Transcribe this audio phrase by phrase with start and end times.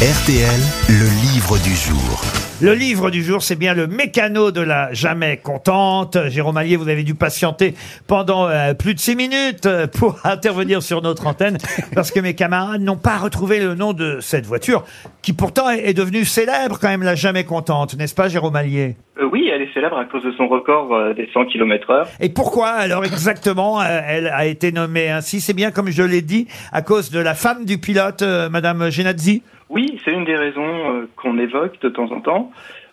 [0.00, 2.22] RTL, le livre du jour.
[2.62, 6.16] Le livre du jour, c'est bien le mécano de la jamais contente.
[6.28, 7.74] Jérôme Allier, vous avez dû patienter
[8.06, 11.58] pendant euh, plus de six minutes euh, pour intervenir sur notre antenne
[11.94, 14.86] parce que mes camarades n'ont pas retrouvé le nom de cette voiture
[15.22, 18.96] qui pourtant est, est devenue célèbre quand même, la jamais contente, n'est-ce pas Jérôme Allier?
[19.18, 22.08] Euh, oui, elle est célèbre à cause de son record euh, des 100 km heure.
[22.20, 25.40] Et pourquoi alors exactement euh, elle a été nommée ainsi?
[25.40, 28.90] C'est bien comme je l'ai dit, à cause de la femme du pilote, euh, Madame
[28.90, 32.50] Genazzi Oui, c'est une des raisons euh, qu'on évoque de temps en temps.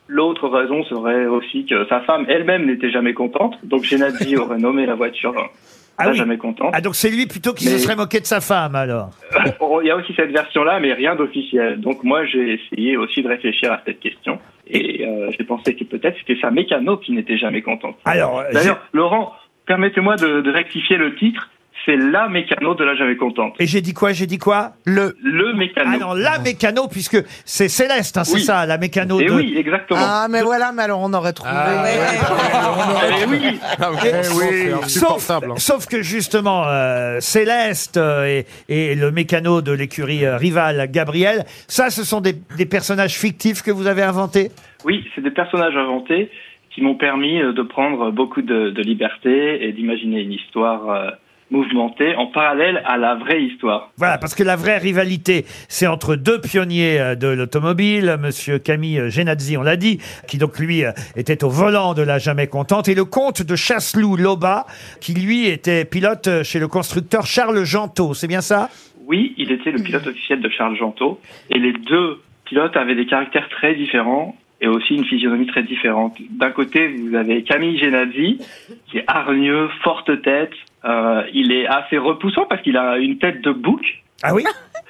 [0.09, 3.55] L'autre raison serait aussi que sa femme elle-même n'était jamais contente.
[3.63, 5.33] Donc Genadzi aurait nommé la voiture
[5.99, 6.17] Ah oui.
[6.17, 6.69] jamais contente.
[6.73, 9.09] Ah donc c'est lui plutôt qui se Mais- serait moqué de sa femme alors
[9.59, 11.79] Bon, Il y a aussi cette version-là, mais rien d'officiel.
[11.79, 14.39] Donc moi, j'ai essayé aussi de réfléchir à cette question.
[14.67, 17.95] Et euh, j'ai pensé que peut-être c'était sa mécano qui n'était jamais contente.
[18.05, 19.33] Alors, euh, D'ailleurs, Laurent,
[19.65, 21.49] permettez-moi de, de rectifier le titre.
[21.87, 23.53] C'est la mécano de la jamais contente.
[23.59, 24.73] Et j'ai dit quoi J'ai dit quoi?
[24.83, 25.15] Le.
[25.23, 25.89] Le mécano.
[25.93, 28.41] Ah non, la mécano, puisque c'est Céleste, hein, c'est Oui.
[28.41, 29.31] ça, la mécano Et de...
[29.31, 30.01] oui, exactement.
[30.03, 31.53] Ah, mais voilà, mais alors on aurait trouvé.
[33.19, 34.71] Eh oui.
[34.87, 40.89] Sauf, sauf que justement, euh, Céleste euh, et, et le mécano de l'écurie euh, rivale,
[40.91, 44.51] Gabriel, ça, ce sont des, des personnages fictifs que vous avez inventés?
[44.85, 46.29] Oui, c'est des personnages inventés
[46.71, 51.09] qui m'ont permis euh, de prendre beaucoup de, de liberté et d'imaginer une histoire euh,
[51.51, 53.91] mouvementée en parallèle à la vraie histoire.
[53.97, 58.99] Voilà, parce que la vraie rivalité, c'est entre deux pionniers euh, de l'automobile, Monsieur Camille
[58.99, 62.47] euh, Genazzi, on l'a dit, qui donc lui euh, était au volant de la jamais
[62.47, 64.65] contente, et le comte de Chasseloup Loba,
[64.99, 68.13] qui lui était pilote chez le constructeur Charles Gentot.
[68.13, 68.69] C'est bien ça?
[69.05, 73.05] Oui, il était le pilote officiel de Charles Gentot et les deux pilotes avaient des
[73.05, 76.17] caractères très différents et aussi une physionomie très différente.
[76.31, 78.39] D'un côté, vous avez Camille Genazzi,
[78.89, 80.53] qui est hargneux, forte tête.
[80.85, 83.81] Euh, il est assez repoussant parce qu'il a une tête de bouc.
[84.23, 84.43] Ah oui?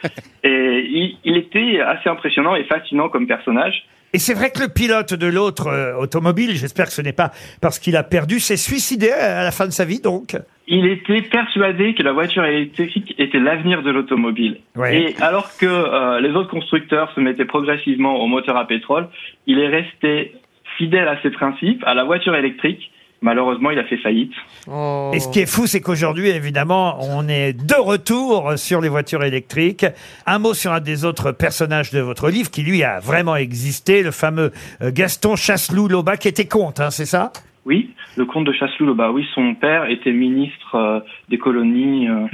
[0.43, 3.85] Et il, il était assez impressionnant et fascinant comme personnage.
[4.13, 7.31] Et c'est vrai que le pilote de l'autre euh, automobile, j'espère que ce n'est pas
[7.61, 10.37] parce qu'il a perdu, s'est suicidé à la fin de sa vie, donc.
[10.67, 14.59] Il était persuadé que la voiture électrique était l'avenir de l'automobile.
[14.75, 15.01] Ouais.
[15.01, 19.07] Et alors que euh, les autres constructeurs se mettaient progressivement au moteur à pétrole,
[19.45, 20.33] il est resté
[20.77, 22.91] fidèle à ses principes, à la voiture électrique.
[23.21, 24.31] Malheureusement, il a fait faillite.
[24.67, 25.11] Oh.
[25.13, 29.23] Et ce qui est fou, c'est qu'aujourd'hui, évidemment, on est de retour sur les voitures
[29.23, 29.85] électriques.
[30.27, 34.03] Un mot sur un des autres personnages de votre livre, qui lui a vraiment existé,
[34.03, 34.51] le fameux
[34.81, 37.31] euh, Gaston Chasseloup-Loba, qui était comte, hein, c'est ça?
[37.65, 40.99] Oui, le comte de Chasseloup, bah oui, son père était ministre euh,
[41.29, 42.25] des colonies euh,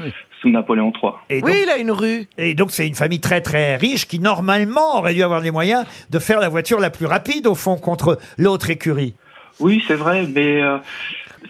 [0.42, 1.14] sous Napoléon III.
[1.30, 2.28] et donc, Oui, il a une rue.
[2.38, 5.86] et donc, c'est une famille très très riche qui, normalement, aurait dû avoir les moyens
[6.12, 9.16] de faire la voiture la plus rapide, au fond, contre l'autre écurie.
[9.60, 10.78] Oui, c'est vrai, mais euh,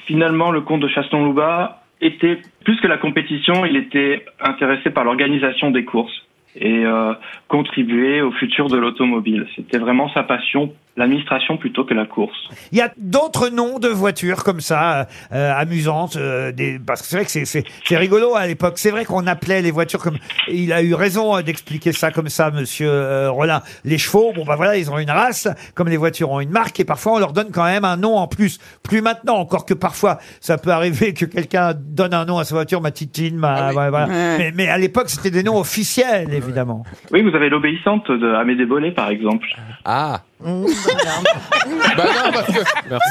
[0.06, 5.72] finalement, le comte de Chasseloup-Louba était, plus que la compétition, il était intéressé par l'organisation
[5.72, 6.23] des courses
[6.56, 7.14] et euh,
[7.48, 9.48] contribuer au futur de l'automobile.
[9.56, 12.38] C'était vraiment sa passion, l'administration plutôt que la course.
[12.72, 17.08] Il y a d'autres noms de voitures comme ça, euh, amusantes, euh, des, parce que
[17.08, 18.74] c'est vrai que c'est- c'est c'est rigolo à l'époque.
[18.78, 20.18] C'est vrai qu'on appelait les voitures comme.
[20.48, 23.62] Il a eu raison euh, d'expliquer ça comme ça, Monsieur euh, Rollin.
[23.86, 26.80] Les chevaux, bon bah voilà, ils ont une race, comme les voitures ont une marque,
[26.80, 28.60] et parfois on leur donne quand même un nom en plus.
[28.84, 32.54] Plus maintenant, encore que parfois ça peut arriver que quelqu'un donne un nom à sa
[32.56, 33.72] voiture, ma titine, ma.
[33.72, 34.08] voilà, voilà.
[34.38, 36.84] Mais, mais à l'époque, c'était des noms officiels, évidemment.
[37.12, 39.48] Oui, vous avez l'obéissante de Amédée Bollet, par exemple.
[39.86, 40.66] Ah Mmh,
[41.96, 42.48] Bah non, parce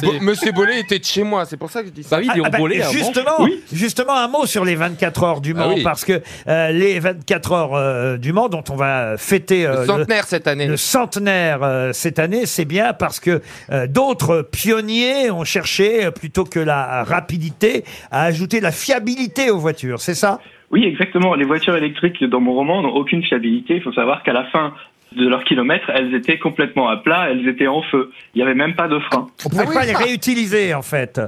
[0.03, 2.17] que Bo- Monsieur Bollet était de chez moi, c'est pour ça que je dis ça.
[2.17, 2.93] Bah oui, Léon Ah bah, Bollet, avant.
[2.93, 3.63] justement, Oui.
[3.73, 5.83] justement, un mot sur les 24 heures du Mans, Ah oui.
[5.83, 9.87] parce que euh, les 24 heures euh, du Mans, dont on va fêter euh, Le
[9.87, 10.67] centenaire cette année.
[10.67, 16.11] le centenaire euh, cette année, c'est bien parce que euh, d'autres pionniers ont cherché, euh,
[16.11, 20.39] plutôt que la rapidité, à ajouter la fiabilité aux voitures, c'est ça?
[20.73, 21.35] Oui, exactement.
[21.35, 23.77] Les voitures électriques dans mon roman n'ont aucune fiabilité.
[23.77, 24.73] Il faut savoir qu'à la fin
[25.15, 28.11] de leur kilomètre, elles étaient complètement à plat, elles étaient en feu.
[28.35, 29.27] Il n'y avait même pas de frein.
[29.45, 29.99] On pouvait Ah oui, pas les ça.
[29.99, 31.21] réutiliser, en fait.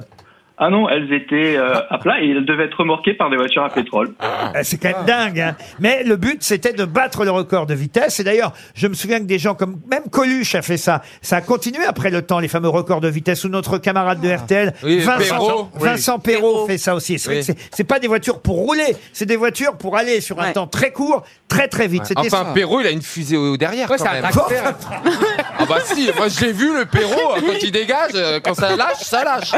[0.57, 3.65] Ah non, elles étaient euh, à plat et elles devaient être remorquées par des voitures
[3.65, 4.13] à pétrole.
[4.23, 5.57] Euh, C'est quand même dingue, hein.
[5.81, 8.21] Mais le but, c'était de battre le record de vitesse.
[8.21, 11.03] Et d'ailleurs, je me souviens que des gens comme même Coluche a fait ça.
[11.23, 13.43] Ça a continué après le temps, les fameux records de vitesse.
[13.43, 15.81] Ou notre camarade de RTL, Oui, Vincent, Perrault, oui.
[15.89, 17.19] Vincent Perrault fait ça aussi.
[17.19, 17.45] C'est vrai Oui.
[17.45, 20.69] c'est- c'est pas des voitures pour rouler, c'est des voitures pour aller sur un temps
[20.69, 22.05] très court, très très vite.
[22.07, 22.53] C'était Enfin, ça.
[22.55, 24.31] Perrault, il a une fusée au derrière Ouais, quand c'est un même.
[25.59, 28.77] Ah bah si, moi je l'ai vu le Perrault, quand il dégage, euh, quand ça
[28.77, 29.51] lâche, ça lâche.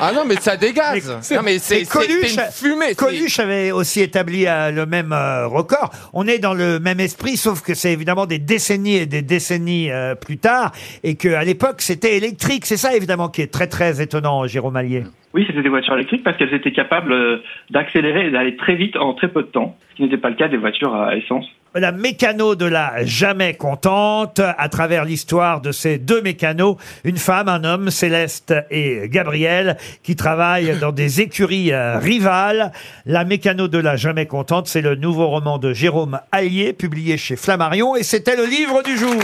[0.00, 1.02] Ah non mais ça dégage.
[1.06, 2.84] Non mais c'est Coluche, c'est une fumée.
[2.88, 5.90] c'est- Coluche avait aussi établi euh, le même euh, record.
[6.12, 9.90] On est dans le même esprit, sauf que c'est évidemment des décennies et des décennies
[9.90, 12.66] euh, plus tard, et que à l'époque c'était électrique.
[12.66, 15.04] C'est ça évidemment qui est très très étonnant, Jérôme Allier.
[15.32, 17.38] Oui, c'était des voitures électriques parce qu'elles étaient capables euh,
[17.70, 20.36] d'accélérer et d'aller très vite en très peu de temps, ce qui n'était pas le
[20.36, 21.44] cas des voitures à essence.
[21.74, 27.48] La mécano de la jamais contente, à travers l'histoire de ces deux mécanos, une femme,
[27.48, 32.72] un homme, Céleste et Gabriel, qui travaillent dans des écuries euh, rivales.
[33.06, 37.36] La mécano de la jamais contente, c'est le nouveau roman de Jérôme Allier, publié chez
[37.36, 39.20] Flammarion, et c'était le livre du jour.